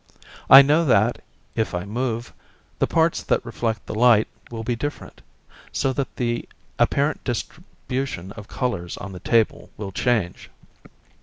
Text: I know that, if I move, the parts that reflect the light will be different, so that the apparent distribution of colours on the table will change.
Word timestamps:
I 0.49 0.63
know 0.63 0.83
that, 0.85 1.21
if 1.53 1.75
I 1.75 1.85
move, 1.85 2.33
the 2.79 2.87
parts 2.87 3.21
that 3.21 3.45
reflect 3.45 3.85
the 3.85 3.93
light 3.93 4.27
will 4.49 4.63
be 4.63 4.75
different, 4.75 5.21
so 5.71 5.93
that 5.93 6.15
the 6.15 6.49
apparent 6.79 7.23
distribution 7.23 8.31
of 8.31 8.47
colours 8.47 8.97
on 8.97 9.11
the 9.11 9.19
table 9.19 9.69
will 9.77 9.91
change. 9.91 10.49